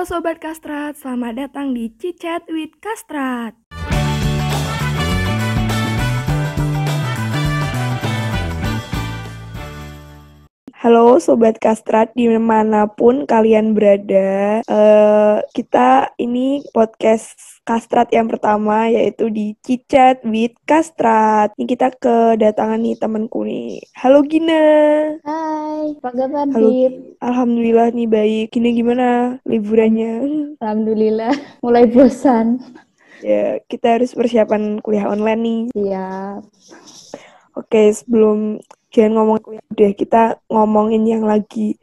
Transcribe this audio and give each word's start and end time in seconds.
Halo 0.00 0.16
Sobat 0.16 0.40
Kastrat, 0.40 0.96
selamat 0.96 1.36
datang 1.36 1.76
di 1.76 1.92
Cicat 1.92 2.48
with 2.48 2.72
Kastrat. 2.80 3.59
Halo 10.80 11.20
Sobat 11.20 11.60
Kastrat 11.60 12.08
di 12.16 12.24
mana 12.40 12.88
pun 12.88 13.28
kalian 13.28 13.76
berada. 13.76 14.64
Uh, 14.64 15.44
kita 15.52 16.08
ini 16.16 16.64
podcast 16.72 17.36
Kastrat 17.68 18.08
yang 18.16 18.32
pertama 18.32 18.88
yaitu 18.88 19.28
di 19.28 19.52
Cicat 19.60 20.24
with 20.24 20.56
Kastrat. 20.64 21.52
Ini 21.60 21.68
kita 21.68 21.92
kedatangan 22.00 22.80
nih 22.80 22.96
temanku 22.96 23.44
nih. 23.44 23.84
Halo 23.92 24.24
Gina. 24.24 24.64
Hai, 25.20 26.00
apa 26.00 26.10
kabar 26.16 26.48
Halo. 26.48 26.72
Alhamdulillah 27.20 27.92
nih 27.92 28.08
baik. 28.08 28.46
Gina 28.48 28.72
gimana 28.72 29.08
liburannya? 29.44 30.24
Alhamdulillah, 30.64 31.36
mulai 31.60 31.92
bosan. 31.92 32.56
Ya, 33.20 33.60
kita 33.68 34.00
harus 34.00 34.16
persiapan 34.16 34.80
kuliah 34.80 35.12
online 35.12 35.40
nih. 35.44 35.60
Siap. 35.76 36.40
Oke, 37.52 37.92
sebelum 37.92 38.64
jangan 38.90 39.12
ngomong 39.18 39.38
kuliah 39.42 39.66
deh 39.74 39.92
kita 39.94 40.38
ngomongin 40.50 41.02
yang 41.06 41.24
lagi 41.24 41.78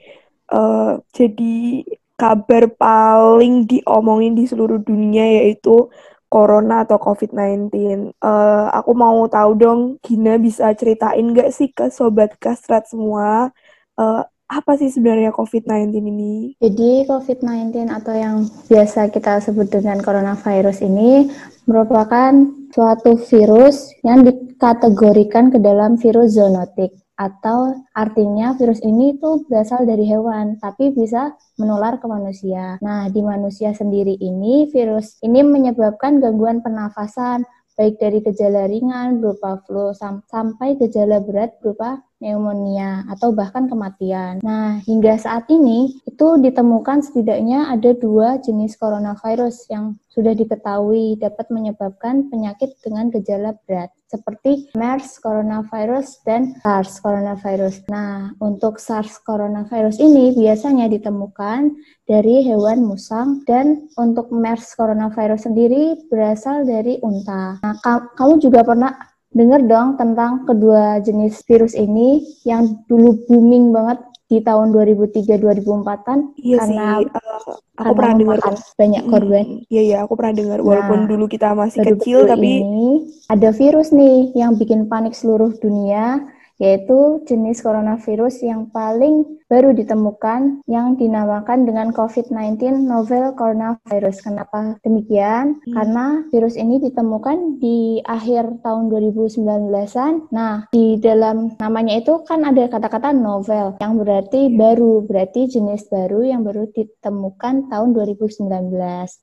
uh, 0.52 1.00
jadi 1.12 1.84
kabar 2.18 2.68
paling 2.76 3.70
diomongin 3.70 4.34
di 4.34 4.50
seluruh 4.50 4.82
dunia 4.82 5.42
yaitu 5.42 5.88
corona 6.28 6.84
atau 6.84 7.00
COVID-19. 7.00 7.72
Uh, 7.72 8.04
eh, 8.20 8.66
aku 8.76 8.92
mau 8.98 9.24
tahu 9.32 9.52
dong, 9.56 9.82
Gina 10.04 10.36
bisa 10.36 10.74
ceritain 10.76 11.24
nggak 11.24 11.54
sih 11.56 11.72
ke 11.72 11.88
sobat 11.88 12.36
kastrat 12.36 12.84
semua 12.90 13.54
uh, 13.96 14.22
apa 14.48 14.80
sih 14.80 14.88
sebenarnya 14.88 15.36
COVID-19 15.36 15.92
ini? 16.08 16.36
Jadi 16.64 17.04
COVID-19 17.04 17.92
atau 17.92 18.16
yang 18.16 18.48
biasa 18.72 19.12
kita 19.12 19.44
sebut 19.44 19.68
dengan 19.68 20.00
coronavirus 20.00 20.88
ini 20.88 21.28
merupakan 21.68 22.32
suatu 22.72 23.20
virus 23.28 23.92
yang 24.08 24.24
dikategorikan 24.24 25.52
ke 25.52 25.60
dalam 25.60 26.00
virus 26.00 26.40
zoonotik 26.40 26.96
atau 27.18 27.74
artinya 27.98 28.54
virus 28.56 28.80
ini 28.86 29.18
tuh 29.18 29.44
berasal 29.50 29.84
dari 29.84 30.06
hewan 30.08 30.56
tapi 30.64 30.94
bisa 30.94 31.34
menular 31.58 31.98
ke 31.98 32.06
manusia. 32.06 32.78
Nah, 32.80 33.10
di 33.10 33.20
manusia 33.26 33.74
sendiri 33.74 34.16
ini 34.22 34.70
virus 34.72 35.20
ini 35.26 35.42
menyebabkan 35.42 36.24
gangguan 36.24 36.62
pernafasan 36.64 37.44
baik 37.78 38.02
dari 38.02 38.26
gejala 38.26 38.66
ringan 38.66 39.22
berupa 39.22 39.62
flu 39.70 39.94
sam 39.94 40.26
sampai 40.26 40.82
gejala 40.82 41.22
berat 41.22 41.62
berupa 41.62 42.02
pneumonia 42.18 43.06
atau 43.10 43.34
bahkan 43.34 43.70
kematian. 43.70 44.42
Nah, 44.42 44.82
hingga 44.86 45.18
saat 45.18 45.46
ini 45.54 45.98
itu 46.06 46.28
ditemukan 46.42 47.06
setidaknya 47.06 47.70
ada 47.70 47.94
dua 47.94 48.42
jenis 48.42 48.78
coronavirus 48.78 49.70
yang 49.70 49.98
sudah 50.18 50.34
diketahui 50.34 51.22
dapat 51.22 51.46
menyebabkan 51.54 52.26
penyakit 52.34 52.74
dengan 52.82 53.14
gejala 53.14 53.54
berat 53.70 53.94
seperti 54.10 54.66
MERS 54.74 55.22
coronavirus 55.22 56.26
dan 56.26 56.58
SARS 56.66 56.98
coronavirus. 57.04 57.86
Nah, 57.94 58.34
untuk 58.42 58.82
SARS 58.82 59.22
coronavirus 59.22 60.02
ini 60.02 60.34
biasanya 60.34 60.90
ditemukan 60.90 61.76
dari 62.10 62.42
hewan 62.50 62.82
musang 62.88 63.46
dan 63.46 63.92
untuk 64.00 64.34
MERS 64.34 64.74
coronavirus 64.74 65.52
sendiri 65.52 66.02
berasal 66.10 66.66
dari 66.66 66.98
unta. 67.04 67.62
Nah, 67.62 67.78
kamu 68.18 68.42
juga 68.42 68.66
pernah 68.66 68.98
dengar 69.38 69.62
dong 69.70 70.02
tentang 70.02 70.50
kedua 70.50 70.98
jenis 71.06 71.46
virus 71.46 71.78
ini 71.78 72.26
yang 72.42 72.82
dulu 72.90 73.22
booming 73.30 73.70
banget 73.70 74.02
di 74.28 74.44
tahun 74.44 74.76
2003-2004-an 74.76 76.36
iya 76.44 76.60
karena 76.60 76.86
sih. 77.00 77.08
Uh, 77.16 77.56
aku 77.80 77.94
pernah 77.96 78.16
dengar 78.20 78.38
banyak 78.76 79.04
korban. 79.08 79.46
Iya 79.72 79.82
iya, 79.88 79.98
aku 80.04 80.14
pernah 80.20 80.34
dengar 80.36 80.60
walaupun 80.60 81.00
nah, 81.06 81.08
dulu 81.08 81.26
kita 81.32 81.56
masih 81.56 81.80
kecil 81.96 82.28
tapi 82.28 82.60
ini 82.60 83.08
ada 83.32 83.56
virus 83.56 83.96
nih 83.96 84.36
yang 84.36 84.60
bikin 84.60 84.92
panik 84.92 85.16
seluruh 85.16 85.56
dunia 85.64 86.28
yaitu 86.58 87.22
jenis 87.30 87.62
coronavirus 87.62 88.42
yang 88.44 88.68
paling 88.74 89.24
baru 89.48 89.72
ditemukan 89.72 90.68
yang 90.68 91.00
dinamakan 91.00 91.64
dengan 91.64 91.96
COVID-19 91.96 92.84
novel 92.84 93.32
coronavirus. 93.40 94.20
Kenapa 94.24 94.76
demikian? 94.84 95.64
Hmm. 95.64 95.74
Karena 95.74 96.06
virus 96.32 96.60
ini 96.60 96.84
ditemukan 96.84 97.60
di 97.64 98.04
akhir 98.04 98.60
tahun 98.62 98.92
2019-an. 98.92 100.32
Nah, 100.36 100.68
di 100.72 101.00
dalam 101.00 101.56
namanya 101.58 102.04
itu 102.04 102.22
kan 102.28 102.44
ada 102.44 102.68
kata-kata 102.68 103.16
novel 103.16 103.80
yang 103.80 103.96
berarti 103.96 104.52
baru, 104.52 105.08
berarti 105.08 105.48
jenis 105.48 105.88
baru 105.88 106.28
yang 106.28 106.44
baru 106.44 106.68
ditemukan 106.76 107.72
tahun 107.72 107.90
2019 107.96 108.52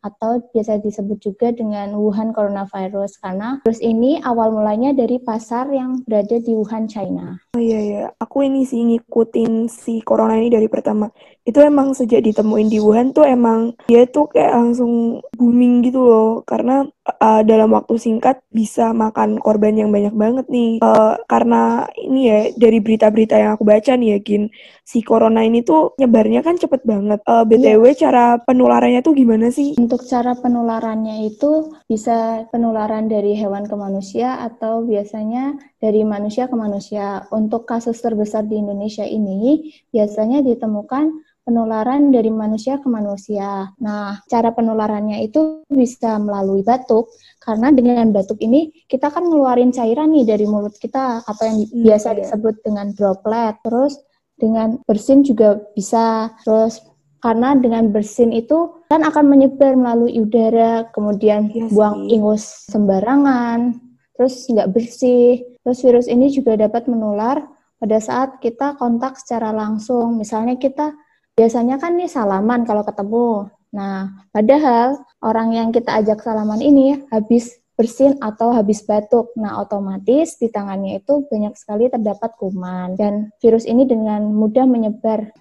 atau 0.00 0.30
biasa 0.50 0.80
disebut 0.80 1.18
juga 1.20 1.52
dengan 1.52 1.92
Wuhan 2.00 2.32
coronavirus 2.32 3.20
karena 3.20 3.60
virus 3.62 3.80
ini 3.84 4.18
awal 4.24 4.56
mulanya 4.56 4.96
dari 4.96 5.20
pasar 5.20 5.68
yang 5.68 6.00
berada 6.08 6.40
di 6.40 6.52
Wuhan, 6.56 6.88
China. 6.88 7.36
Oh 7.54 7.62
iya 7.62 7.80
iya, 7.80 8.04
aku 8.16 8.42
ini 8.42 8.64
sih 8.64 8.82
ngikutin 8.82 9.68
si 9.68 10.00
corona 10.14 10.38
ini 10.38 10.46
dari 10.46 10.70
pertama. 10.70 11.10
Itu 11.44 11.60
emang 11.60 11.92
sejak 11.92 12.24
ditemuin 12.24 12.72
di 12.72 12.80
Wuhan 12.80 13.12
tuh 13.12 13.28
emang 13.28 13.76
dia 13.84 14.08
tuh 14.08 14.32
kayak 14.32 14.56
langsung 14.56 15.20
booming 15.36 15.84
gitu 15.84 16.00
loh. 16.00 16.30
Karena 16.48 16.88
uh, 17.20 17.42
dalam 17.44 17.76
waktu 17.76 18.00
singkat 18.00 18.40
bisa 18.48 18.96
makan 18.96 19.36
korban 19.36 19.76
yang 19.76 19.92
banyak 19.92 20.16
banget 20.16 20.46
nih. 20.48 20.80
Uh, 20.80 21.20
karena 21.28 21.84
ini 22.00 22.20
ya 22.32 22.38
dari 22.56 22.80
berita-berita 22.80 23.36
yang 23.36 23.60
aku 23.60 23.64
baca 23.68 23.92
nih 23.92 24.16
ya 24.16 24.18
Gin, 24.24 24.48
si 24.88 25.04
corona 25.04 25.44
ini 25.44 25.60
tuh 25.60 25.92
nyebarnya 26.00 26.40
kan 26.40 26.56
cepet 26.56 26.80
banget. 26.88 27.20
Uh, 27.28 27.44
eh, 27.44 27.44
BTW 27.44 27.84
yeah. 27.92 27.96
cara 28.08 28.24
penularannya 28.40 29.00
tuh 29.04 29.12
gimana 29.12 29.52
sih? 29.52 29.76
Untuk 29.76 30.04
cara 30.08 30.32
penularannya 30.36 31.28
itu 31.28 31.76
bisa 31.84 32.48
penularan 32.48 33.08
dari 33.08 33.36
hewan 33.36 33.68
ke 33.68 33.76
manusia 33.76 34.40
atau 34.40 34.84
biasanya 34.84 35.60
dari 35.76 36.00
manusia 36.08 36.48
ke 36.48 36.56
manusia. 36.56 37.28
Untuk 37.28 37.68
kasus 37.68 38.00
terbesar 38.00 38.48
di 38.48 38.56
Indonesia 38.60 39.04
ini 39.04 39.72
biasanya 39.92 40.40
ditemukan 40.40 41.33
penularan 41.44 42.08
dari 42.08 42.32
manusia 42.32 42.80
ke 42.80 42.88
manusia. 42.88 43.68
Nah, 43.78 44.18
cara 44.26 44.50
penularannya 44.50 45.20
itu 45.22 45.62
bisa 45.68 46.16
melalui 46.16 46.64
batuk, 46.64 47.12
karena 47.38 47.68
dengan 47.68 48.10
batuk 48.10 48.40
ini 48.40 48.72
kita 48.88 49.12
kan 49.12 49.28
ngeluarin 49.28 49.70
cairan 49.70 50.10
nih 50.10 50.24
dari 50.24 50.48
mulut 50.48 50.74
kita, 50.80 51.20
apa 51.22 51.42
yang 51.44 51.68
hmm, 51.68 51.84
biasa 51.84 52.08
iya. 52.16 52.18
disebut 52.24 52.54
dengan 52.64 52.90
droplet. 52.96 53.54
Terus 53.60 54.00
dengan 54.40 54.80
bersin 54.88 55.20
juga 55.20 55.60
bisa. 55.76 56.32
Terus 56.42 56.80
karena 57.20 57.56
dengan 57.56 57.92
bersin 57.92 58.32
itu 58.32 58.84
kan 58.88 59.04
akan 59.04 59.24
menyebar 59.28 59.76
melalui 59.76 60.16
udara, 60.16 60.88
kemudian 60.92 61.52
yes, 61.52 61.56
iya 61.56 61.64
buang 61.72 62.08
ingus 62.08 62.44
sembarangan, 62.68 63.80
terus 64.16 64.48
nggak 64.48 64.72
bersih. 64.72 65.44
Terus 65.64 65.78
virus 65.80 66.08
ini 66.08 66.28
juga 66.28 66.56
dapat 66.56 66.84
menular 66.88 67.40
pada 67.80 68.00
saat 68.00 68.40
kita 68.40 68.76
kontak 68.80 69.20
secara 69.20 69.52
langsung. 69.52 70.16
Misalnya 70.16 70.56
kita 70.56 70.92
biasanya 71.34 71.76
kan 71.82 71.98
nih 71.98 72.10
salaman 72.10 72.62
kalau 72.62 72.86
ketemu. 72.86 73.50
Nah, 73.74 74.26
padahal 74.30 75.02
orang 75.18 75.50
yang 75.50 75.68
kita 75.74 75.98
ajak 75.98 76.22
salaman 76.22 76.62
ini 76.62 77.02
habis 77.10 77.58
bersin 77.74 78.14
atau 78.22 78.54
habis 78.54 78.86
batuk. 78.86 79.34
Nah, 79.34 79.58
otomatis 79.58 80.38
di 80.38 80.46
tangannya 80.46 81.02
itu 81.02 81.26
banyak 81.26 81.58
sekali 81.58 81.90
terdapat 81.90 82.38
kuman 82.38 82.94
dan 82.94 83.34
virus 83.42 83.66
ini 83.66 83.82
dengan 83.82 84.30
mudah 84.30 84.62
menyebar. 84.62 85.34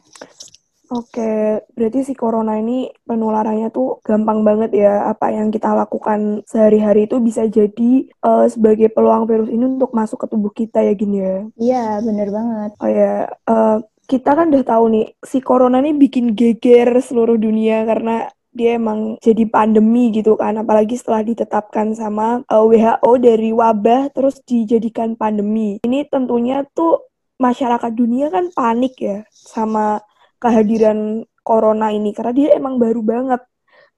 Oke, 0.93 1.63
berarti 1.73 2.05
si 2.05 2.13
corona 2.13 2.61
ini 2.61 2.85
penularannya 3.07 3.73
tuh 3.73 3.97
gampang 4.05 4.45
banget 4.45 4.77
ya. 4.77 5.09
Apa 5.09 5.33
yang 5.33 5.49
kita 5.49 5.73
lakukan 5.73 6.45
sehari-hari 6.45 7.09
itu 7.09 7.17
bisa 7.17 7.49
jadi 7.49 8.13
uh, 8.21 8.45
sebagai 8.45 8.93
peluang 8.93 9.25
virus 9.25 9.49
ini 9.49 9.79
untuk 9.79 9.89
masuk 9.89 10.21
ke 10.21 10.27
tubuh 10.29 10.53
kita 10.53 10.85
ya 10.85 10.93
gini 10.93 11.17
ya. 11.17 11.37
Iya, 11.57 11.85
bener 12.05 12.29
banget. 12.29 12.71
Oh 12.77 12.91
ya, 12.91 13.25
uh, 13.49 13.81
kita 14.13 14.37
kan 14.37 14.53
udah 14.53 14.61
tahu 14.61 14.85
nih 14.93 15.05
si 15.25 15.41
corona 15.41 15.81
ini 15.81 15.97
bikin 15.97 16.37
geger 16.37 17.01
seluruh 17.01 17.33
dunia 17.33 17.81
karena 17.81 18.29
dia 18.53 18.77
emang 18.77 19.17
jadi 19.17 19.49
pandemi 19.49 20.13
gitu 20.13 20.37
kan. 20.37 20.53
Apalagi 20.61 20.93
setelah 20.93 21.25
ditetapkan 21.25 21.97
sama 21.97 22.45
eh, 22.45 22.61
WHO 22.61 23.11
dari 23.17 23.49
wabah 23.49 24.13
terus 24.13 24.37
dijadikan 24.45 25.17
pandemi. 25.17 25.81
Ini 25.81 26.05
tentunya 26.13 26.61
tuh 26.77 27.09
masyarakat 27.41 27.89
dunia 27.97 28.29
kan 28.29 28.53
panik 28.53 28.93
ya 29.01 29.25
sama 29.33 29.97
kehadiran 30.37 31.25
corona 31.41 31.89
ini. 31.89 32.13
Karena 32.13 32.33
dia 32.37 32.49
emang 32.53 32.77
baru 32.77 33.01
banget. 33.01 33.41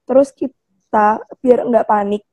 Terus 0.08 0.32
kita 0.32 1.20
biar 1.44 1.68
nggak 1.68 1.88
panik 1.92 2.24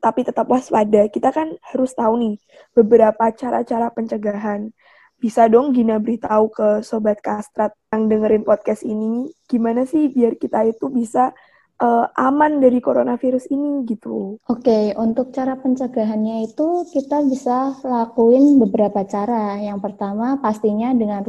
tapi 0.00 0.24
tetap 0.24 0.48
waspada. 0.48 1.04
Kita 1.12 1.28
kan 1.36 1.52
harus 1.60 1.92
tahu 1.92 2.16
nih 2.16 2.34
beberapa 2.72 3.28
cara-cara 3.36 3.92
pencegahan 3.92 4.72
bisa 5.16 5.48
dong 5.48 5.72
Gina 5.72 5.96
beritahu 5.96 6.52
ke 6.52 6.68
Sobat 6.84 7.24
Kastrat 7.24 7.72
yang 7.90 8.06
dengerin 8.06 8.44
podcast 8.44 8.84
ini, 8.84 9.32
gimana 9.48 9.88
sih 9.88 10.12
biar 10.12 10.36
kita 10.36 10.68
itu 10.68 10.92
bisa 10.92 11.32
uh, 11.80 12.06
aman 12.16 12.60
dari 12.60 12.80
coronavirus 12.80 13.48
ini 13.52 13.84
gitu. 13.88 14.40
Oke, 14.48 14.92
untuk 14.96 15.32
cara 15.32 15.56
pencegahannya 15.56 16.48
itu 16.52 16.88
kita 16.92 17.24
bisa 17.24 17.76
lakuin 17.84 18.60
beberapa 18.60 19.04
cara. 19.04 19.60
Yang 19.60 19.92
pertama 19.92 20.40
pastinya 20.40 20.92
dengan 20.92 21.24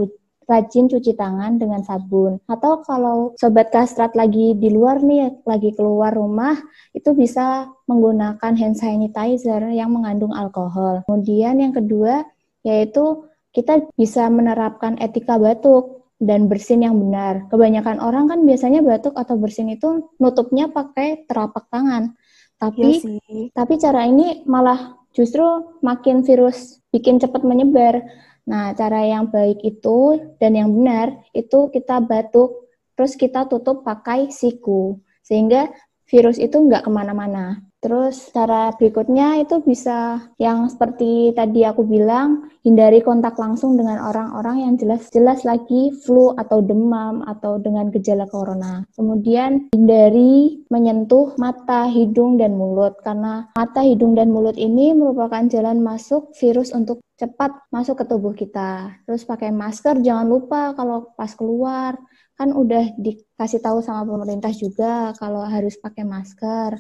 rajin 0.47 0.87
cuci 0.87 1.13
tangan 1.19 1.59
dengan 1.59 1.83
sabun. 1.83 2.39
Atau 2.47 2.81
kalau 2.87 3.35
sobat 3.35 3.69
kastrat 3.69 4.15
lagi 4.15 4.55
di 4.55 4.71
luar 4.71 5.03
nih, 5.03 5.43
lagi 5.43 5.75
keluar 5.75 6.15
rumah, 6.15 6.55
itu 6.95 7.11
bisa 7.11 7.67
menggunakan 7.85 8.55
hand 8.55 8.79
sanitizer 8.79 9.67
yang 9.75 9.91
mengandung 9.91 10.31
alkohol. 10.31 11.03
Kemudian 11.05 11.59
yang 11.59 11.75
kedua 11.75 12.23
yaitu 12.65 13.23
kita 13.57 13.89
bisa 13.97 14.29
menerapkan 14.29 15.01
etika 15.01 15.41
batuk 15.41 16.05
dan 16.21 16.45
bersin 16.45 16.85
yang 16.85 16.93
benar. 16.93 17.49
Kebanyakan 17.49 17.97
orang 17.97 18.29
kan 18.29 18.45
biasanya 18.45 18.85
batuk 18.85 19.17
atau 19.17 19.33
bersin 19.41 19.73
itu 19.73 20.13
nutupnya 20.21 20.69
pakai 20.69 21.25
terapak 21.25 21.65
tangan. 21.73 22.13
Tapi 22.61 23.01
ya 23.01 23.17
tapi 23.57 23.81
cara 23.81 24.05
ini 24.05 24.45
malah 24.45 24.97
justru 25.09 25.41
makin 25.81 26.21
virus 26.21 26.77
bikin 26.93 27.17
cepat 27.17 27.41
menyebar. 27.41 28.05
Nah, 28.45 28.71
cara 28.77 29.03
yang 29.03 29.33
baik 29.33 29.59
itu 29.65 30.21
dan 30.39 30.55
yang 30.55 30.71
benar 30.71 31.19
itu 31.33 31.67
kita 31.73 31.99
batuk, 31.99 32.69
terus 32.95 33.19
kita 33.19 33.43
tutup 33.49 33.83
pakai 33.83 34.31
siku, 34.31 34.95
sehingga 35.19 35.67
virus 36.07 36.39
itu 36.39 36.55
nggak 36.55 36.87
ke 36.87 36.91
mana-mana. 36.93 37.66
Terus 37.77 38.33
cara 38.33 38.73
berikutnya 38.73 39.37
itu 39.37 39.61
bisa 39.61 40.17
yang 40.41 40.65
seperti 40.65 41.29
tadi 41.37 41.61
aku 41.61 41.85
bilang, 41.85 42.49
hindari 42.65 43.05
kontak 43.05 43.37
langsung 43.37 43.77
dengan 43.77 44.01
orang-orang 44.01 44.65
yang 44.65 44.73
jelas-jelas 44.81 45.45
lagi 45.45 45.93
flu 46.01 46.33
atau 46.33 46.65
demam 46.65 47.21
atau 47.21 47.61
dengan 47.61 47.93
gejala 47.93 48.25
corona. 48.25 48.81
Kemudian 48.97 49.69
hindari 49.77 50.65
menyentuh 50.73 51.37
mata, 51.37 51.85
hidung, 51.85 52.41
dan 52.41 52.57
mulut 52.57 52.97
karena 53.05 53.53
mata, 53.53 53.85
hidung, 53.85 54.17
dan 54.17 54.33
mulut 54.33 54.57
ini 54.57 54.97
merupakan 54.97 55.45
jalan 55.45 55.77
masuk 55.77 56.33
virus 56.33 56.73
untuk 56.73 57.05
cepat 57.13 57.69
masuk 57.69 58.01
ke 58.01 58.05
tubuh 58.09 58.33
kita. 58.33 58.99
Terus 59.05 59.21
pakai 59.21 59.53
masker, 59.53 60.01
jangan 60.01 60.25
lupa 60.25 60.73
kalau 60.73 61.13
pas 61.13 61.29
keluar 61.37 61.93
kan 62.37 62.53
udah 62.53 62.93
dikasih 63.01 63.61
tahu 63.61 63.81
sama 63.81 64.05
pemerintah 64.05 64.53
juga 64.53 65.13
kalau 65.17 65.41
harus 65.45 65.77
pakai 65.81 66.05
masker. 66.05 66.77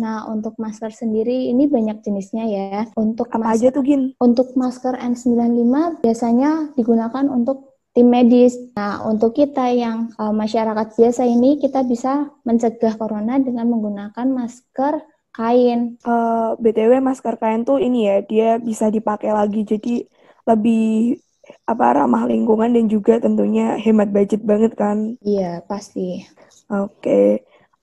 Nah, 0.00 0.24
untuk 0.32 0.56
masker 0.56 0.88
sendiri 0.90 1.52
ini 1.52 1.68
banyak 1.68 2.00
jenisnya 2.00 2.44
ya. 2.48 2.88
Untuk 2.96 3.28
apa 3.28 3.52
masker, 3.52 3.68
aja 3.70 3.76
tuh 3.76 3.84
Gin? 3.84 4.02
Untuk 4.16 4.56
masker 4.56 4.96
N95 4.96 6.00
biasanya 6.00 6.72
digunakan 6.74 7.28
untuk 7.28 7.76
tim 7.92 8.08
medis. 8.08 8.56
Nah, 8.74 9.04
untuk 9.04 9.36
kita 9.36 9.68
yang 9.70 10.08
uh, 10.16 10.32
masyarakat 10.32 10.96
biasa 10.96 11.22
ini 11.28 11.60
kita 11.60 11.84
bisa 11.84 12.32
mencegah 12.48 12.96
corona 12.96 13.36
dengan 13.36 13.68
menggunakan 13.68 14.26
masker 14.30 15.04
kain. 15.34 16.00
Uh, 16.02 16.56
eh, 16.58 16.72
BTW 16.72 16.98
masker 17.02 17.38
kain 17.38 17.62
tuh 17.62 17.78
ini 17.78 18.08
ya, 18.08 18.16
dia 18.24 18.48
bisa 18.58 18.90
dipakai 18.90 19.30
lagi 19.30 19.62
jadi 19.62 20.06
lebih 20.46 21.18
apa 21.66 22.02
ramah 22.02 22.30
lingkungan 22.30 22.70
dan 22.70 22.86
juga 22.86 23.18
tentunya 23.18 23.74
hemat 23.78 24.10
budget 24.14 24.42
banget 24.46 24.72
kan? 24.78 25.18
Iya, 25.22 25.66
pasti. 25.66 26.22
Oke. 26.70 27.02
Okay. 27.02 27.28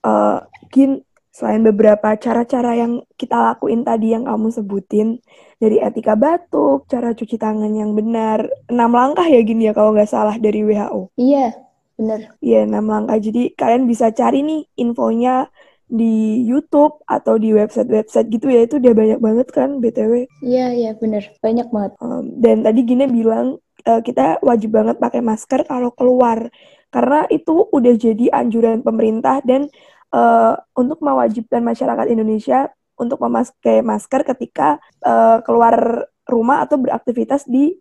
Uh, 0.08 0.40
eh, 0.40 0.40
Gin, 0.72 0.92
Selain 1.38 1.62
beberapa 1.62 2.18
cara-cara 2.18 2.74
yang 2.74 3.06
kita 3.14 3.38
lakuin 3.38 3.86
tadi 3.86 4.10
yang 4.10 4.26
kamu 4.26 4.50
sebutin, 4.50 5.22
dari 5.62 5.78
etika 5.78 6.18
batuk, 6.18 6.90
cara 6.90 7.14
cuci 7.14 7.38
tangan 7.38 7.70
yang 7.78 7.94
benar, 7.94 8.50
enam 8.66 8.90
langkah 8.90 9.22
ya 9.22 9.46
gini 9.46 9.70
ya 9.70 9.74
kalau 9.78 9.94
nggak 9.94 10.10
salah 10.10 10.34
dari 10.42 10.66
WHO. 10.66 11.14
Iya, 11.14 11.54
benar. 11.94 12.34
Iya, 12.42 12.66
enam 12.66 12.90
langkah. 12.90 13.22
Jadi 13.22 13.54
kalian 13.54 13.86
bisa 13.86 14.10
cari 14.10 14.42
nih 14.42 14.66
infonya 14.82 15.46
di 15.86 16.42
YouTube 16.42 17.06
atau 17.06 17.38
di 17.38 17.54
website-website 17.54 18.34
gitu 18.34 18.50
ya, 18.50 18.66
itu 18.66 18.82
udah 18.82 18.94
banyak 18.98 19.20
banget 19.22 19.48
kan 19.54 19.78
BTW. 19.78 20.26
Iya, 20.42 20.74
iya 20.74 20.92
benar. 20.98 21.22
Banyak 21.38 21.70
banget. 21.70 21.92
Um, 22.02 22.34
dan 22.42 22.66
tadi 22.66 22.82
Gina 22.82 23.06
bilang 23.06 23.62
uh, 23.86 24.02
kita 24.02 24.42
wajib 24.42 24.74
banget 24.74 24.98
pakai 24.98 25.22
masker 25.22 25.70
kalau 25.70 25.94
keluar. 25.94 26.50
Karena 26.90 27.30
itu 27.30 27.68
udah 27.70 27.94
jadi 27.94 28.32
anjuran 28.34 28.82
pemerintah 28.82 29.44
dan 29.46 29.70
uh, 30.14 30.56
untuk 30.78 31.00
mewajibkan 31.04 31.64
masyarakat 31.64 32.08
Indonesia 32.12 32.72
untuk 32.98 33.22
memakai 33.22 33.86
masker 33.86 34.26
ketika 34.26 34.82
uh, 35.06 35.40
keluar 35.46 36.08
rumah 36.28 36.66
atau 36.66 36.82
beraktivitas 36.82 37.46
di 37.46 37.78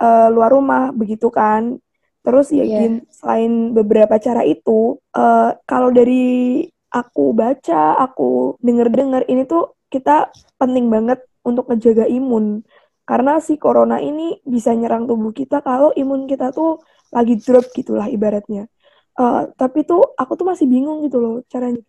uh, 0.00 0.28
luar 0.30 0.54
rumah 0.54 0.94
begitu 0.94 1.28
kan? 1.28 1.76
Terus 2.20 2.52
ya 2.52 2.64
yeah. 2.64 3.00
selain 3.10 3.72
beberapa 3.72 4.20
cara 4.20 4.44
itu 4.44 5.00
uh, 5.16 5.56
kalau 5.64 5.90
dari 5.90 6.64
aku 6.90 7.32
baca 7.32 7.96
aku 7.96 8.60
denger 8.60 8.92
dengar 8.92 9.22
ini 9.30 9.46
tuh 9.46 9.78
kita 9.90 10.30
penting 10.60 10.86
banget 10.92 11.24
untuk 11.42 11.66
ngejaga 11.66 12.06
imun. 12.06 12.62
Karena 13.08 13.42
si 13.42 13.58
corona 13.58 13.98
ini 13.98 14.38
bisa 14.46 14.70
nyerang 14.70 15.10
tubuh 15.10 15.34
kita 15.34 15.66
kalau 15.66 15.90
imun 15.98 16.30
kita 16.30 16.54
tuh 16.54 16.78
lagi 17.10 17.34
drop 17.42 17.66
gitulah 17.74 18.06
ibaratnya 18.06 18.70
uh, 19.18 19.50
tapi 19.56 19.82
tuh 19.88 20.02
aku 20.14 20.32
tuh 20.38 20.46
masih 20.46 20.66
bingung 20.70 21.02
gitu 21.06 21.18
loh 21.18 21.36
caranya 21.50 21.80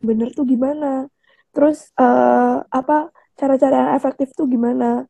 bener 0.00 0.32
tuh 0.32 0.44
gimana 0.48 1.06
terus 1.54 1.90
uh, 1.96 2.64
apa 2.68 3.12
cara-cara 3.36 3.74
yang 3.86 3.92
efektif 3.96 4.32
tuh 4.32 4.48
gimana 4.48 5.04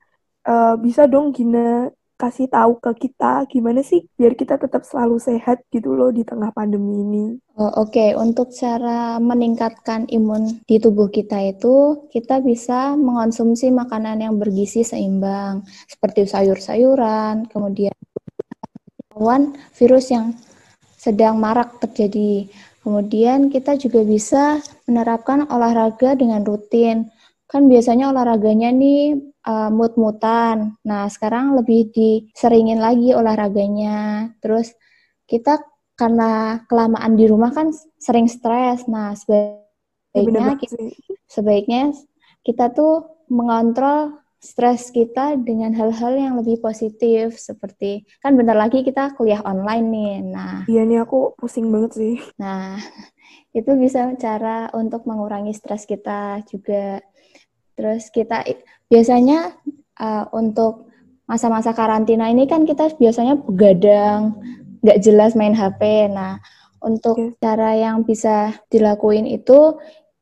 uh, 0.46 0.74
bisa 0.78 1.06
dong 1.06 1.30
Gina 1.34 1.90
kasih 2.16 2.48
tahu 2.48 2.80
ke 2.80 3.06
kita 3.06 3.44
gimana 3.44 3.84
sih 3.84 4.08
biar 4.16 4.32
kita 4.32 4.56
tetap 4.56 4.88
selalu 4.88 5.20
sehat 5.20 5.60
gitu 5.68 5.92
loh 5.92 6.08
di 6.08 6.24
tengah 6.24 6.48
pandemi 6.48 7.04
ini. 7.04 7.24
Oh, 7.60 7.84
Oke, 7.84 7.92
okay. 7.92 8.10
untuk 8.16 8.56
cara 8.56 9.20
meningkatkan 9.20 10.08
imun 10.08 10.64
di 10.64 10.80
tubuh 10.80 11.12
kita 11.12 11.36
itu 11.44 12.08
kita 12.08 12.40
bisa 12.40 12.96
mengonsumsi 12.96 13.68
makanan 13.68 14.24
yang 14.24 14.40
bergizi 14.40 14.80
seimbang 14.80 15.60
seperti 15.84 16.24
sayur-sayuran, 16.24 17.52
kemudian 17.52 17.92
virus 19.76 20.12
yang 20.12 20.32
sedang 21.06 21.38
marak 21.38 21.78
terjadi. 21.78 22.50
Kemudian 22.82 23.50
kita 23.50 23.78
juga 23.78 24.02
bisa 24.02 24.58
menerapkan 24.90 25.46
olahraga 25.46 26.18
dengan 26.18 26.42
rutin. 26.42 27.10
Kan 27.46 27.70
biasanya 27.70 28.10
olahraganya 28.10 28.74
nih 28.74 29.14
uh, 29.46 29.70
mut-mutan. 29.70 30.74
Nah, 30.82 31.06
sekarang 31.06 31.54
lebih 31.54 31.94
diseringin 31.94 32.82
lagi 32.82 33.14
olahraganya. 33.14 34.30
Terus 34.42 34.74
kita 35.30 35.62
karena 35.94 36.62
kelamaan 36.66 37.14
di 37.14 37.30
rumah 37.30 37.54
kan 37.54 37.70
sering 37.98 38.26
stres. 38.26 38.86
Nah, 38.90 39.14
sebaiknya 39.14 40.58
kita, 40.58 40.78
sebaiknya 41.30 41.94
kita 42.42 42.70
tuh 42.74 43.22
mengontrol 43.30 44.25
stres 44.36 44.92
kita 44.92 45.34
dengan 45.40 45.72
hal-hal 45.72 46.12
yang 46.14 46.34
lebih 46.38 46.60
positif 46.60 47.40
seperti 47.40 48.04
kan 48.20 48.36
bentar 48.36 48.54
lagi 48.54 48.84
kita 48.84 49.16
kuliah 49.16 49.42
online 49.42 49.86
nih. 49.88 50.14
Nah, 50.28 50.54
iya 50.68 50.84
nih 50.84 51.02
aku 51.02 51.34
pusing 51.34 51.72
banget 51.72 51.92
sih. 51.96 52.16
Nah, 52.38 52.78
itu 53.58 53.70
bisa 53.74 54.12
cara 54.20 54.68
untuk 54.76 55.08
mengurangi 55.08 55.56
stres 55.56 55.88
kita 55.88 56.44
juga. 56.46 57.00
Terus 57.76 58.08
kita 58.08 58.44
biasanya 58.88 59.56
uh, 60.00 60.24
untuk 60.32 60.88
masa-masa 61.26 61.74
karantina 61.74 62.30
ini 62.30 62.46
kan 62.46 62.62
kita 62.62 62.94
biasanya 62.96 63.36
begadang, 63.36 64.38
nggak 64.80 65.00
jelas 65.02 65.34
main 65.34 65.52
HP. 65.52 66.12
Nah, 66.12 66.38
untuk 66.84 67.18
okay. 67.18 67.34
cara 67.42 67.74
yang 67.74 68.06
bisa 68.06 68.54
dilakuin 68.70 69.26
itu 69.26 69.74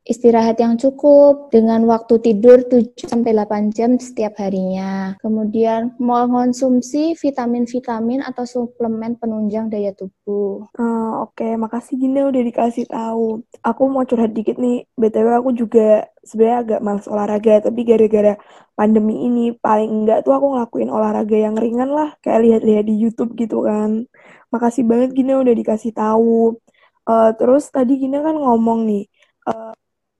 istirahat 0.05 0.61
yang 0.61 0.77
cukup 0.77 1.49
dengan 1.49 1.81
waktu 1.89 2.21
tidur 2.21 2.61
7 2.69 3.09
sampai 3.09 3.33
8 3.33 3.73
jam 3.73 3.97
setiap 3.97 4.37
harinya. 4.37 5.17
Kemudian 5.25 5.97
mengonsumsi 5.97 7.17
vitamin-vitamin 7.17 8.21
atau 8.21 8.45
suplemen 8.45 9.17
penunjang 9.17 9.73
daya 9.73 9.97
tubuh. 9.97 10.69
Uh, 10.77 11.25
Oke, 11.25 11.41
okay. 11.49 11.53
makasih 11.57 11.97
Gina 11.97 12.29
udah 12.29 12.43
dikasih 12.45 12.85
tahu. 12.85 13.41
Aku 13.65 13.83
mau 13.89 14.05
curhat 14.05 14.37
dikit 14.37 14.61
nih. 14.61 14.85
BTW 14.93 15.41
aku 15.41 15.51
juga 15.57 16.05
sebenarnya 16.21 16.59
agak 16.61 16.81
males 16.85 17.09
olahraga, 17.09 17.65
tapi 17.65 17.81
gara-gara 17.89 18.37
pandemi 18.77 19.25
ini 19.25 19.57
paling 19.57 20.05
enggak 20.05 20.21
tuh 20.29 20.37
aku 20.37 20.53
ngelakuin 20.53 20.93
olahraga 20.93 21.37
yang 21.49 21.57
ringan 21.57 21.89
lah, 21.89 22.13
kayak 22.21 22.45
lihat-lihat 22.45 22.85
di 22.85 22.95
YouTube 23.01 23.33
gitu 23.41 23.65
kan. 23.65 24.05
Makasih 24.53 24.85
banget 24.85 25.17
Gina 25.17 25.41
udah 25.41 25.55
dikasih 25.57 25.97
tahu. 25.97 26.61
Uh, 27.09 27.33
terus 27.41 27.73
tadi 27.73 27.97
Gina 28.01 28.21
kan 28.21 28.37
ngomong 28.37 28.85
nih, 28.85 29.05
uh, 29.49 29.73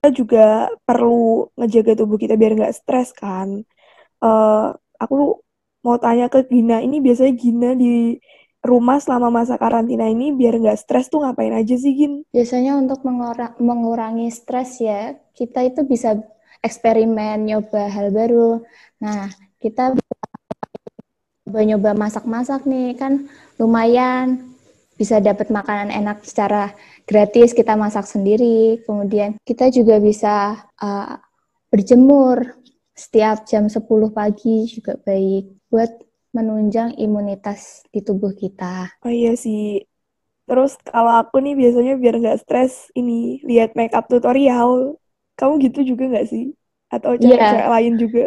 kita 0.05 0.21
juga 0.21 0.69
perlu 0.85 1.49
ngejaga 1.57 1.97
tubuh 1.97 2.21
kita 2.21 2.37
biar 2.37 2.53
nggak 2.53 2.77
stres 2.77 3.09
kan. 3.09 3.65
Uh, 4.21 4.69
aku 5.01 5.41
mau 5.81 5.97
tanya 5.97 6.29
ke 6.29 6.45
Gina, 6.45 6.77
ini 6.77 7.01
biasanya 7.01 7.33
Gina 7.33 7.73
di 7.73 8.21
rumah 8.61 9.01
selama 9.01 9.41
masa 9.41 9.57
karantina 9.57 10.05
ini 10.05 10.29
biar 10.29 10.61
nggak 10.61 10.77
stres 10.77 11.09
tuh 11.09 11.25
ngapain 11.25 11.57
aja 11.57 11.73
sih 11.73 11.97
Gin? 11.97 12.21
Biasanya 12.29 12.77
untuk 12.77 13.01
mengura 13.01 13.57
mengurangi 13.57 14.29
stres 14.29 14.77
ya, 14.77 15.17
kita 15.33 15.65
itu 15.65 15.81
bisa 15.81 16.21
eksperimen, 16.61 17.41
nyoba 17.41 17.89
hal 17.89 18.13
baru. 18.13 18.61
Nah, 19.01 19.33
kita 19.57 19.97
nyoba 21.49 21.97
masak-masak 21.97 22.69
nih, 22.69 22.93
kan 22.93 23.25
lumayan 23.57 24.53
bisa 25.01 25.17
dapat 25.17 25.49
makanan 25.49 25.89
enak 25.89 26.21
secara 26.21 26.77
gratis 27.05 27.53
kita 27.53 27.77
masak 27.77 28.05
sendiri 28.05 28.81
kemudian 28.83 29.37
kita 29.45 29.69
juga 29.69 30.01
bisa 30.01 30.57
uh, 30.81 31.15
berjemur 31.69 32.57
setiap 32.95 33.43
jam 33.45 33.67
10 33.67 33.83
pagi 34.09 34.65
juga 34.71 34.95
baik 34.97 35.69
buat 35.69 35.91
menunjang 36.31 36.99
imunitas 36.99 37.83
di 37.91 38.03
tubuh 38.03 38.35
kita. 38.35 38.91
Oh 39.03 39.11
iya 39.11 39.35
sih. 39.35 39.83
Terus 40.45 40.75
kalau 40.83 41.23
aku 41.23 41.39
nih 41.39 41.55
biasanya 41.55 41.95
biar 41.95 42.15
nggak 42.19 42.39
stres 42.43 42.91
ini 42.91 43.39
lihat 43.43 43.75
makeup 43.75 44.07
tutorial. 44.07 44.99
Kamu 45.35 45.59
gitu 45.63 45.83
juga 45.83 46.07
nggak 46.11 46.27
sih? 46.27 46.51
Atau 46.91 47.15
Iya. 47.15 47.23
cewek-cewek 47.23 47.69
lain 47.71 47.93
juga? 47.95 48.25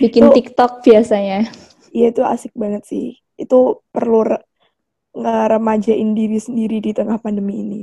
Bikin 0.00 0.22
Itu- 0.28 0.34
TikTok 0.36 0.72
biasanya. 0.84 1.48
Iya 1.92 2.06
itu 2.12 2.22
asik 2.24 2.52
banget 2.52 2.84
sih. 2.84 3.16
Itu 3.36 3.84
perlu 3.92 4.24
ngeremajain 5.14 6.10
diri 6.16 6.38
sendiri 6.38 6.78
di 6.82 6.92
tengah 6.92 7.20
pandemi 7.20 7.60
ini. 7.62 7.82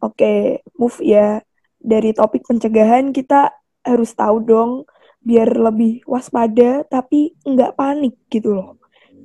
Oke, 0.00 0.64
move 0.78 0.98
ya. 1.04 1.42
Dari 1.80 2.12
topik 2.12 2.44
pencegahan 2.44 3.12
kita 3.12 3.52
harus 3.80 4.12
tahu 4.12 4.44
dong 4.44 4.72
biar 5.24 5.48
lebih 5.56 6.04
waspada 6.04 6.84
tapi 6.84 7.36
nggak 7.44 7.76
panik 7.76 8.16
gitu 8.28 8.56
loh. 8.56 8.80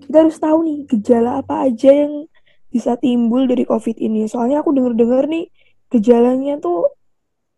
Kita 0.08 0.24
harus 0.24 0.38
tahu 0.40 0.58
nih 0.64 0.80
gejala 0.92 1.44
apa 1.44 1.68
aja 1.68 1.92
yang 1.92 2.28
bisa 2.72 2.96
timbul 3.00 3.48
dari 3.48 3.68
COVID 3.68 4.00
ini. 4.00 4.28
Soalnya 4.28 4.64
aku 4.64 4.72
denger-denger 4.72 5.26
nih 5.28 5.46
gejalanya 5.92 6.60
tuh 6.60 6.92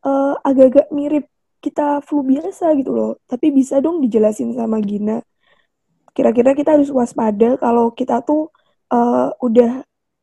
eh, 0.06 0.34
agak-agak 0.42 0.90
mirip 0.94 1.26
kita 1.62 2.02
flu 2.06 2.26
biasa 2.26 2.74
gitu 2.78 2.94
loh. 2.94 3.12
Tapi 3.30 3.54
bisa 3.54 3.78
dong 3.82 4.02
dijelasin 4.02 4.54
sama 4.58 4.82
Gina 4.82 5.22
kira-kira 6.18 6.58
kita 6.58 6.74
harus 6.74 6.90
waspada 6.90 7.62
kalau 7.62 7.94
kita 7.94 8.26
tuh 8.26 8.50
eh, 8.92 9.30
udah 9.40 9.72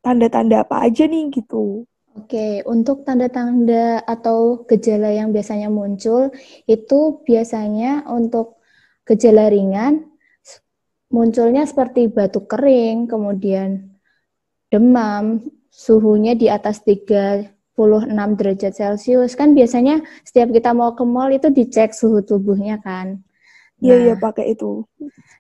tanda-tanda 0.04 0.64
apa 0.64 0.85
aja 0.85 1.04
nih 1.09 1.33
gitu. 1.33 1.88
Oke, 2.14 2.62
untuk 2.68 3.02
tanda-tanda 3.02 3.99
atau 4.06 4.62
gejala 4.71 5.11
yang 5.11 5.35
biasanya 5.35 5.66
muncul 5.66 6.30
itu 6.71 7.00
biasanya 7.26 8.06
untuk 8.06 8.62
gejala 9.02 9.50
ringan 9.50 10.14
munculnya 11.14 11.62
seperti 11.62 12.11
batuk 12.11 12.50
kering, 12.50 13.06
kemudian 13.06 13.94
demam, 14.66 15.47
suhunya 15.71 16.35
di 16.35 16.50
atas 16.50 16.83
36 16.83 18.35
derajat 18.35 18.75
Celcius. 18.75 19.38
Kan 19.38 19.54
biasanya 19.54 20.02
setiap 20.26 20.50
kita 20.50 20.75
mau 20.75 20.99
ke 20.99 21.06
mall 21.06 21.30
itu 21.30 21.54
dicek 21.54 21.94
suhu 21.94 22.26
tubuhnya 22.26 22.83
kan. 22.83 23.23
Iya, 23.78 23.94
iya 24.11 24.14
Nah, 24.18 24.21
pakai 24.23 24.59
itu. 24.59 24.83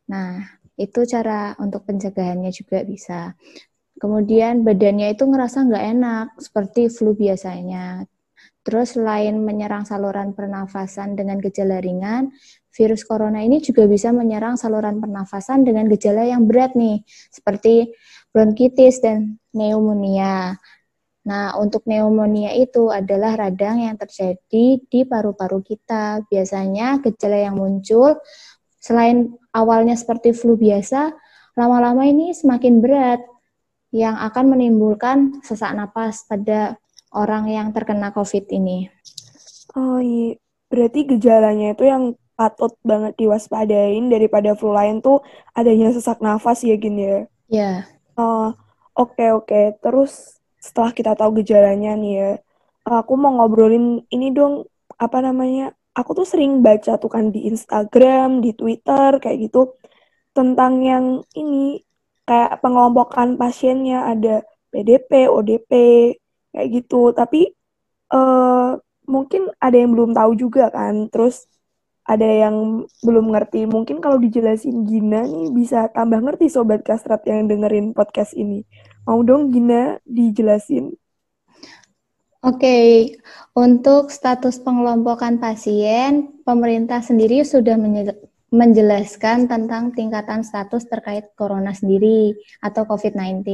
Nah, 0.06 0.46
itu 0.74 1.00
cara 1.06 1.54
untuk 1.62 1.86
pencegahannya 1.86 2.50
juga 2.50 2.82
bisa. 2.82 3.34
Kemudian 3.94 4.66
badannya 4.66 5.14
itu 5.14 5.22
ngerasa 5.22 5.70
nggak 5.70 5.84
enak, 5.94 6.26
seperti 6.42 6.90
flu 6.90 7.14
biasanya. 7.14 8.02
Terus 8.64 8.96
selain 8.96 9.38
menyerang 9.38 9.84
saluran 9.84 10.32
pernafasan 10.32 11.14
dengan 11.14 11.38
gejala 11.38 11.78
ringan, 11.84 12.32
virus 12.74 13.04
corona 13.06 13.44
ini 13.44 13.60
juga 13.60 13.84
bisa 13.86 14.10
menyerang 14.10 14.56
saluran 14.56 14.98
pernafasan 14.98 15.62
dengan 15.62 15.86
gejala 15.92 16.26
yang 16.26 16.48
berat 16.48 16.74
nih, 16.74 17.04
seperti 17.30 17.92
bronkitis 18.34 18.98
dan 19.04 19.38
pneumonia. 19.54 20.58
Nah, 21.24 21.56
untuk 21.56 21.88
pneumonia 21.88 22.52
itu 22.52 22.92
adalah 22.92 23.32
radang 23.36 23.80
yang 23.80 23.96
terjadi 23.96 24.80
di 24.84 25.00
paru-paru 25.08 25.64
kita. 25.64 26.20
Biasanya 26.28 27.00
gejala 27.00 27.48
yang 27.48 27.56
muncul 27.56 28.20
selain 28.84 29.32
awalnya 29.56 29.96
seperti 29.96 30.36
flu 30.36 30.60
biasa, 30.60 31.16
lama-lama 31.56 32.04
ini 32.04 32.36
semakin 32.36 32.84
berat 32.84 33.24
yang 33.96 34.20
akan 34.20 34.52
menimbulkan 34.52 35.40
sesak 35.40 35.72
napas 35.72 36.28
pada 36.28 36.76
orang 37.16 37.48
yang 37.48 37.72
terkena 37.72 38.12
COVID 38.12 38.44
ini. 38.52 38.92
Oh 39.72 40.04
iya, 40.04 40.36
berarti 40.68 41.16
gejalanya 41.16 41.72
itu 41.72 41.88
yang 41.88 42.12
patut 42.36 42.76
banget 42.84 43.16
diwaspadain 43.16 44.10
daripada 44.12 44.52
flu 44.52 44.76
lain 44.76 45.00
tuh 45.00 45.24
adanya 45.56 45.94
sesak 45.94 46.20
nafas 46.20 46.60
ya 46.66 46.76
gini 46.76 47.02
ya. 47.08 47.20
Ya, 47.48 47.72
Oh, 48.18 48.54
oke 48.94 49.24
oke. 49.34 49.78
Terus 49.82 50.38
setelah 50.58 50.94
kita 50.94 51.18
tahu 51.18 51.42
gejalanya 51.42 51.98
nih 51.98 52.12
ya, 52.14 52.30
aku 52.86 53.14
mau 53.18 53.34
ngobrolin 53.38 54.06
ini 54.10 54.30
dong, 54.30 54.66
apa 54.98 55.18
namanya? 55.22 55.74
Aku 55.94 56.10
tuh 56.18 56.26
sering 56.26 56.58
baca 56.66 56.98
tuh 56.98 57.10
kan 57.10 57.30
di 57.30 57.46
Instagram, 57.50 58.42
di 58.42 58.50
Twitter 58.58 59.22
kayak 59.22 59.38
gitu 59.46 59.78
tentang 60.34 60.82
yang 60.82 61.22
ini 61.38 61.86
kayak 62.26 62.58
pengelompokan 62.58 63.38
pasiennya 63.38 64.10
ada 64.10 64.42
PDP, 64.74 65.30
ODP 65.30 65.70
kayak 66.50 66.68
gitu. 66.74 67.14
Tapi 67.14 67.54
eh 68.14 68.70
mungkin 69.06 69.42
ada 69.60 69.76
yang 69.76 69.90
belum 69.94 70.10
tahu 70.18 70.32
juga 70.34 70.68
kan. 70.74 71.06
Terus 71.12 71.46
ada 72.04 72.26
yang 72.26 72.84
belum 73.00 73.32
ngerti. 73.32 73.64
Mungkin 73.64 74.02
kalau 74.04 74.20
dijelasin 74.20 74.84
Gina 74.84 75.24
nih 75.24 75.48
bisa 75.54 75.88
tambah 75.94 76.20
ngerti 76.20 76.52
Sobat 76.52 76.84
Kastrat 76.84 77.24
yang 77.24 77.48
dengerin 77.48 77.96
podcast 77.96 78.36
ini. 78.36 78.66
Mau 79.08 79.22
dong 79.24 79.54
Gina 79.54 79.96
dijelasin? 80.04 81.03
Oke, 82.44 83.08
untuk 83.56 84.12
status 84.12 84.60
pengelompokan 84.60 85.40
pasien, 85.40 86.28
pemerintah 86.44 87.00
sendiri 87.00 87.40
sudah 87.40 87.80
menjelaskan 88.52 89.48
tentang 89.48 89.96
tingkatan 89.96 90.44
status 90.44 90.84
terkait 90.84 91.32
corona 91.40 91.72
sendiri 91.72 92.36
atau 92.60 92.84
COVID-19. 92.84 93.48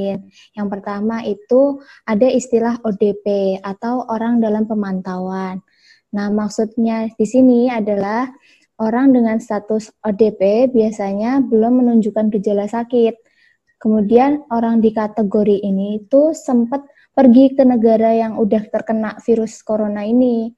Yang 0.59 0.69
pertama 0.75 1.23
itu 1.23 1.79
ada 2.03 2.27
istilah 2.27 2.83
ODP 2.83 3.63
atau 3.63 4.11
orang 4.11 4.43
dalam 4.43 4.67
pemantauan. 4.67 5.63
Nah, 6.11 6.27
maksudnya 6.35 7.15
di 7.15 7.31
sini 7.31 7.71
adalah 7.71 8.27
orang 8.83 9.15
dengan 9.15 9.39
status 9.39 9.95
ODP 10.03 10.67
biasanya 10.75 11.39
belum 11.47 11.87
menunjukkan 11.87 12.27
gejala 12.35 12.67
sakit. 12.67 13.15
Kemudian 13.79 14.51
orang 14.51 14.83
di 14.83 14.91
kategori 14.91 15.63
ini 15.63 16.03
itu 16.03 16.35
sempat 16.35 16.83
pergi 17.13 17.53
ke 17.55 17.67
negara 17.67 18.15
yang 18.15 18.39
udah 18.39 18.71
terkena 18.71 19.19
virus 19.23 19.61
corona 19.67 20.07
ini 20.07 20.51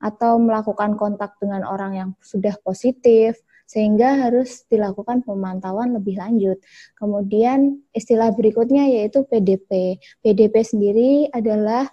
atau 0.00 0.40
melakukan 0.40 0.96
kontak 0.96 1.36
dengan 1.38 1.62
orang 1.68 1.92
yang 1.92 2.10
sudah 2.24 2.56
positif 2.64 3.36
sehingga 3.70 4.26
harus 4.26 4.66
dilakukan 4.66 5.22
pemantauan 5.22 5.94
lebih 5.94 6.18
lanjut. 6.18 6.58
Kemudian 6.98 7.86
istilah 7.94 8.34
berikutnya 8.34 8.90
yaitu 8.90 9.22
PDP. 9.22 10.02
PDP 10.18 10.54
sendiri 10.66 11.30
adalah 11.30 11.86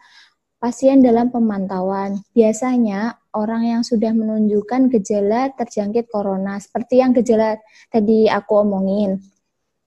pasien 0.57 1.05
dalam 1.05 1.29
pemantauan. 1.29 2.17
Biasanya 2.33 3.21
orang 3.37 3.77
yang 3.77 3.81
sudah 3.85 4.09
menunjukkan 4.09 4.89
gejala 4.97 5.53
terjangkit 5.53 6.09
corona 6.09 6.57
seperti 6.57 6.97
yang 6.97 7.13
gejala 7.13 7.61
tadi 7.93 8.25
aku 8.25 8.65
omongin. 8.65 9.21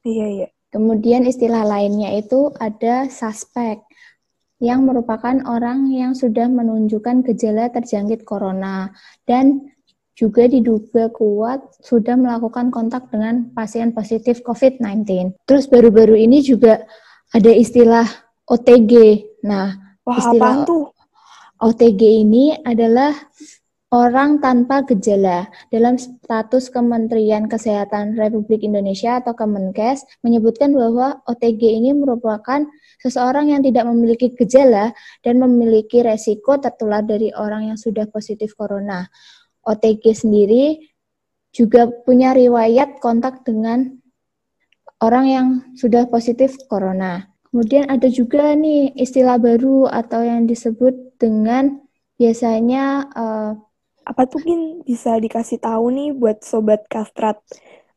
Iya, 0.06 0.26
iya. 0.30 0.48
Kemudian 0.70 1.26
istilah 1.26 1.66
lainnya 1.66 2.14
itu 2.14 2.54
ada 2.54 3.10
suspek 3.10 3.82
yang 4.60 4.84
merupakan 4.84 5.40
orang 5.48 5.88
yang 5.88 6.12
sudah 6.12 6.46
menunjukkan 6.46 7.24
gejala 7.24 7.72
terjangkit 7.72 8.28
corona 8.28 8.92
dan 9.24 9.72
juga 10.12 10.44
diduga 10.44 11.08
kuat 11.08 11.64
sudah 11.80 12.12
melakukan 12.12 12.68
kontak 12.68 13.08
dengan 13.08 13.48
pasien 13.56 13.96
positif 13.96 14.44
COVID-19. 14.44 15.32
Terus 15.48 15.64
baru-baru 15.64 16.12
ini 16.12 16.44
juga 16.44 16.84
ada 17.32 17.48
istilah 17.48 18.04
OTG. 18.44 19.24
Nah, 19.48 19.90
Wah, 20.04 20.18
Istilah- 20.20 20.66
tuh? 20.68 20.92
OTG 21.60 22.24
ini 22.24 22.56
adalah 22.64 23.12
orang 23.92 24.40
tanpa 24.40 24.80
gejala. 24.86 25.50
Dalam 25.68 26.00
status 26.00 26.72
Kementerian 26.72 27.46
Kesehatan 27.50 28.16
Republik 28.16 28.64
Indonesia 28.64 29.20
atau 29.20 29.36
Kemenkes 29.36 30.02
menyebutkan 30.24 30.72
bahwa 30.72 31.20
OTG 31.28 31.78
ini 31.78 31.92
merupakan 31.92 32.64
seseorang 33.00 33.52
yang 33.52 33.64
tidak 33.64 33.88
memiliki 33.88 34.32
gejala 34.36 34.92
dan 35.24 35.40
memiliki 35.40 36.04
resiko 36.04 36.60
tertular 36.60 37.00
dari 37.00 37.32
orang 37.32 37.72
yang 37.72 37.78
sudah 37.80 38.04
positif 38.12 38.52
corona. 38.54 39.08
OTG 39.64 40.16
sendiri 40.16 40.80
juga 41.50 41.90
punya 42.06 42.32
riwayat 42.32 43.02
kontak 43.02 43.42
dengan 43.42 44.00
orang 45.02 45.26
yang 45.26 45.46
sudah 45.74 46.06
positif 46.06 46.54
corona. 46.70 47.26
Kemudian 47.50 47.90
ada 47.90 48.06
juga 48.06 48.54
nih 48.54 48.94
istilah 48.94 49.40
baru 49.42 49.90
atau 49.90 50.22
yang 50.22 50.46
disebut 50.46 51.18
dengan 51.18 51.82
biasanya 52.14 53.10
eh, 53.10 53.52
Apa 54.00 54.26
tuh 54.26 54.42
Gin? 54.42 54.82
Bisa 54.82 55.18
dikasih 55.18 55.60
tahu 55.60 55.92
nih 55.92 56.10
buat 56.14 56.42
Sobat 56.46 56.86
Kastrat 56.86 57.42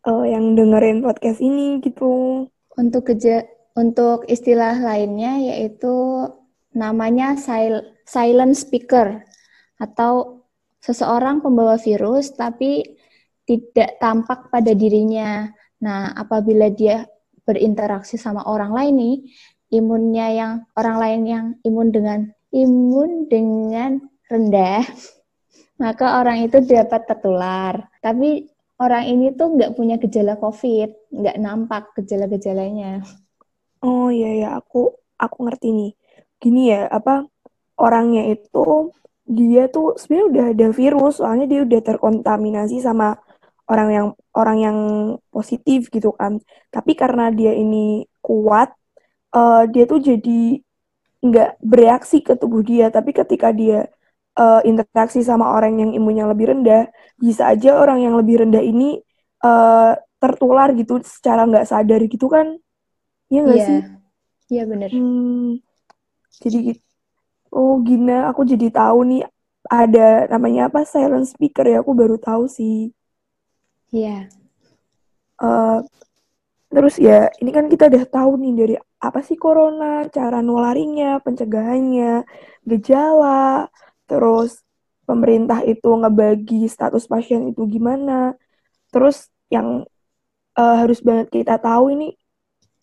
eh, 0.09 0.25
yang 0.33 0.57
dengerin 0.57 1.05
podcast 1.05 1.39
ini 1.43 1.79
gitu. 1.85 2.47
untuk 2.73 3.05
geja 3.05 3.45
untuk 3.73 4.29
istilah 4.29 4.77
lainnya 4.77 5.41
yaitu 5.53 6.29
namanya 6.73 7.37
sil- 7.37 7.93
silent 8.05 8.57
speaker 8.57 9.21
atau 9.81 10.45
seseorang 10.83 11.39
pembawa 11.39 11.79
virus 11.79 12.33
tapi 12.35 12.97
tidak 13.43 13.99
tampak 13.99 14.47
pada 14.51 14.71
dirinya. 14.71 15.51
Nah, 15.83 16.15
apabila 16.15 16.71
dia 16.71 17.03
berinteraksi 17.43 18.15
sama 18.15 18.47
orang 18.47 18.71
lain 18.71 18.93
nih, 18.95 19.17
imunnya 19.75 20.27
yang 20.31 20.53
orang 20.79 20.97
lain 20.99 21.21
yang 21.27 21.45
imun 21.67 21.89
dengan 21.91 22.19
imun 22.55 23.27
dengan 23.27 23.99
rendah, 24.31 24.83
maka 25.83 26.23
orang 26.23 26.47
itu 26.47 26.63
dapat 26.63 27.03
tertular. 27.03 27.91
Tapi 27.99 28.47
orang 28.79 29.03
ini 29.11 29.35
tuh 29.35 29.59
nggak 29.59 29.75
punya 29.75 29.99
gejala 29.99 30.39
COVID. 30.39 31.11
nggak 31.11 31.37
nampak 31.39 31.83
gejala-gejalanya. 31.99 33.03
Oh 33.85 34.07
iya 34.15 34.27
ya, 34.41 34.47
aku 34.59 34.77
aku 35.23 35.37
ngerti 35.45 35.67
nih. 35.77 35.89
Gini 36.41 36.59
ya, 36.71 36.77
apa 36.97 37.11
orangnya 37.83 38.21
itu 38.33 38.59
dia 39.37 39.61
tuh 39.73 39.85
sebenarnya 39.99 40.27
udah 40.31 40.45
ada 40.53 40.67
virus, 40.79 41.13
soalnya 41.19 41.45
dia 41.51 41.59
udah 41.67 41.81
terkontaminasi 41.89 42.75
sama 42.87 43.05
orang 43.71 43.89
yang 43.97 44.07
orang 44.39 44.57
yang 44.65 44.77
positif 45.35 45.79
gitu 45.95 46.09
kan. 46.19 46.33
Tapi 46.73 46.91
karena 47.01 47.23
dia 47.39 47.51
ini 47.63 48.07
kuat, 48.25 48.69
uh, 49.35 49.63
dia 49.73 49.83
tuh 49.91 49.99
jadi 50.09 50.59
nggak 51.23 51.49
bereaksi 51.63 52.17
ke 52.27 52.33
tubuh 52.41 52.61
dia. 52.65 52.85
Tapi 52.91 53.11
ketika 53.15 53.49
dia 53.55 53.87
uh, 54.39 54.61
interaksi 54.67 55.19
sama 55.23 55.45
orang 55.55 55.79
yang 55.81 55.91
imunnya 55.97 56.25
lebih 56.31 56.51
rendah, 56.55 56.91
bisa 57.19 57.51
aja 57.51 57.79
orang 57.79 58.03
yang 58.05 58.15
lebih 58.19 58.43
rendah 58.47 58.63
ini 58.63 58.99
uh, 59.43 59.95
tertular 60.21 60.71
gitu 60.75 60.99
secara 61.03 61.43
nggak 61.49 61.67
sadar 61.67 61.99
gitu 62.07 62.27
kan 62.31 62.55
Iya 63.33 63.41
nggak 63.45 63.61
Iya, 63.61 63.67
sih? 63.67 63.79
iya 64.51 64.63
bener. 64.71 64.91
Hmm, 64.91 65.59
jadi. 66.43 66.59
Oh, 67.57 67.73
Gina, 67.87 68.13
aku 68.31 68.41
jadi 68.51 68.67
tahu 68.79 68.99
nih 69.11 69.21
ada 69.81 70.27
namanya 70.33 70.61
apa 70.69 70.81
silent 70.93 71.27
speaker 71.33 71.65
ya. 71.71 71.77
Aku 71.83 71.93
baru 72.01 72.15
tahu 72.27 72.43
sih. 72.57 72.75
Iya, 73.91 74.29
Eh, 75.43 75.79
terus 76.73 76.95
ya, 77.07 77.29
ini 77.41 77.51
kan 77.57 77.65
kita 77.73 77.83
udah 77.91 78.05
tahu 78.15 78.31
nih 78.43 78.53
dari 78.59 78.75
apa 79.07 79.19
sih 79.27 79.37
corona, 79.43 79.85
cara 80.15 80.37
nularinya, 80.47 81.21
pencegahannya, 81.25 82.25
gejala, 82.69 83.69
terus 84.09 84.51
pemerintah 85.09 85.59
itu 85.71 85.87
ngebagi 86.01 86.65
status 86.75 87.05
pasien 87.11 87.41
itu 87.51 87.61
gimana. 87.75 88.33
Terus 88.93 89.17
yang 89.55 89.69
eh, 90.59 90.75
harus 90.81 90.99
banget 91.07 91.27
kita 91.37 91.55
tahu 91.61 91.85
ini 91.95 92.05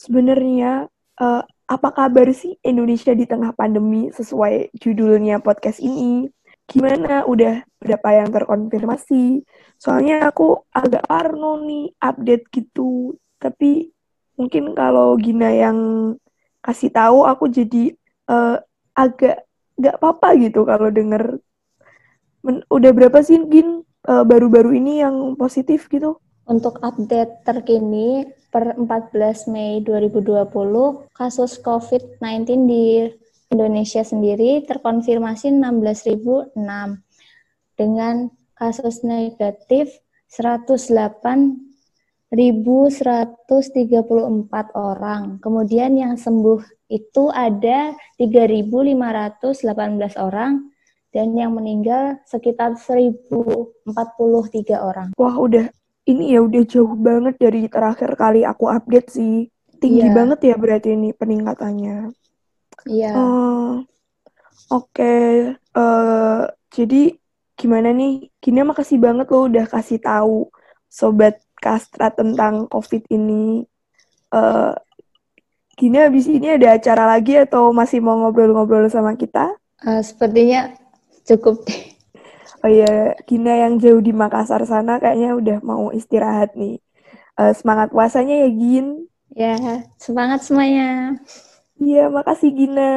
sebenarnya 0.00 0.88
uh, 1.20 1.44
apa 1.68 1.88
kabar 1.92 2.32
sih 2.32 2.56
Indonesia 2.64 3.12
di 3.12 3.28
tengah 3.28 3.52
pandemi 3.52 4.08
sesuai 4.08 4.72
judulnya 4.72 5.44
podcast 5.44 5.84
ini? 5.84 6.32
Gimana? 6.64 7.28
Udah 7.28 7.60
berapa 7.76 8.08
yang 8.24 8.32
terkonfirmasi? 8.32 9.44
Soalnya 9.76 10.32
aku 10.32 10.64
agak 10.72 11.04
parno 11.04 11.60
nih 11.60 11.92
update 12.00 12.48
gitu. 12.48 13.20
Tapi 13.36 13.92
mungkin 14.40 14.72
kalau 14.72 15.20
Gina 15.20 15.52
yang 15.52 15.78
kasih 16.64 16.88
tahu 16.88 17.28
aku 17.28 17.52
jadi 17.52 17.92
uh, 18.32 18.56
agak 18.96 19.44
gak 19.80 19.96
apa-apa 20.00 20.36
gitu 20.40 20.64
kalau 20.64 20.88
denger 20.92 21.40
Men, 22.40 22.64
udah 22.72 22.92
berapa 22.96 23.20
sih 23.20 23.36
Gin 23.52 23.84
uh, 24.08 24.24
baru-baru 24.24 24.72
ini 24.80 25.04
yang 25.04 25.36
positif 25.36 25.92
gitu? 25.92 26.16
Untuk 26.50 26.82
update 26.82 27.46
terkini 27.46 28.26
per 28.50 28.74
14 28.74 29.54
Mei 29.54 29.78
2020, 29.86 30.50
kasus 31.14 31.62
COVID-19 31.62 32.66
di 32.66 33.06
Indonesia 33.54 34.02
sendiri 34.02 34.66
terkonfirmasi 34.66 35.54
16.006 35.54 36.58
dengan 37.78 38.34
kasus 38.58 39.06
negatif 39.06 39.94
108.134 40.26 42.34
orang. 44.74 45.38
Kemudian 45.38 45.94
yang 45.94 46.18
sembuh 46.18 46.90
itu 46.90 47.30
ada 47.30 47.94
3.518 48.18 50.18
orang 50.18 50.66
dan 51.14 51.30
yang 51.38 51.54
meninggal 51.54 52.18
sekitar 52.26 52.74
1.043 52.74 53.86
orang. 54.78 55.14
Wah, 55.14 55.38
udah 55.38 55.70
ini 56.08 56.32
ya 56.32 56.40
udah 56.40 56.62
jauh 56.64 56.94
banget 56.96 57.36
dari 57.36 57.66
terakhir 57.68 58.16
kali 58.16 58.46
aku 58.46 58.70
update 58.70 59.08
sih. 59.12 59.48
Tinggi 59.80 60.08
yeah. 60.08 60.14
banget 60.14 60.38
ya 60.44 60.54
berarti 60.60 60.92
ini 60.92 61.10
peningkatannya. 61.16 62.12
Iya. 62.88 63.10
Yeah. 63.10 63.14
Uh, 63.16 63.72
Oke, 64.70 65.02
okay. 65.02 65.26
uh, 65.74 66.46
jadi 66.70 67.18
gimana 67.58 67.90
nih? 67.90 68.30
Gini 68.38 68.62
makasih 68.62 69.02
banget 69.02 69.26
lo 69.34 69.50
udah 69.50 69.66
kasih 69.66 69.98
tahu 69.98 70.46
sobat 70.86 71.42
Kastra 71.58 72.14
tentang 72.14 72.70
COVID 72.70 73.10
ini. 73.10 73.66
Uh, 74.30 74.78
Gini 75.80 75.96
habis 75.96 76.28
ini 76.28 76.60
ada 76.60 76.76
acara 76.76 77.08
lagi 77.08 77.40
atau 77.40 77.72
masih 77.72 78.04
mau 78.04 78.12
ngobrol-ngobrol 78.20 78.84
sama 78.92 79.16
kita? 79.16 79.56
Uh, 79.80 80.04
sepertinya 80.04 80.76
cukup 81.24 81.64
deh. 81.64 81.96
Oh 82.60 82.68
iya, 82.68 83.16
Gina 83.24 83.56
yang 83.56 83.80
jauh 83.80 84.04
di 84.04 84.12
Makassar 84.12 84.60
sana 84.68 85.00
kayaknya 85.00 85.32
udah 85.32 85.58
mau 85.64 85.88
istirahat 85.96 86.52
nih. 86.60 86.76
Uh, 87.40 87.56
semangat 87.56 87.88
puasanya 87.88 88.36
ya, 88.44 88.48
Gin. 88.52 88.86
Ya, 89.32 89.56
semangat 89.96 90.44
semuanya. 90.44 91.16
Iya, 91.80 92.12
makasih 92.12 92.52
Gina. 92.52 92.92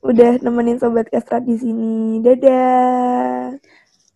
Udah 0.00 0.40
nemenin 0.40 0.80
Sobat 0.80 1.12
Kastrat 1.12 1.44
di 1.44 1.60
sini. 1.60 2.24
Dadah. 2.24 3.60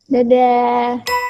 Dadah. 0.09 1.30